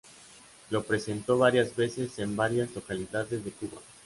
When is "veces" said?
1.75-2.17